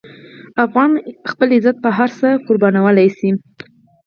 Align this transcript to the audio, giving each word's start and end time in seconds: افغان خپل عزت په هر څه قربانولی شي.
افغان 0.65 0.91
خپل 1.31 1.47
عزت 1.57 1.75
په 1.83 1.89
هر 1.97 2.09
څه 2.19 2.27
قربانولی 2.47 3.07
شي. 3.17 3.29